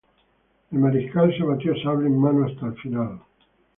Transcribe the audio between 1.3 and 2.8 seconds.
se batió sable en mano hasta el